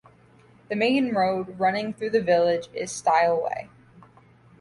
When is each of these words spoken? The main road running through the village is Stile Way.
The 0.69 0.75
main 0.75 1.11
road 1.13 1.59
running 1.59 1.93
through 1.93 2.09
the 2.09 2.23
village 2.23 2.69
is 2.73 2.91
Stile 2.91 3.39
Way. 3.39 3.69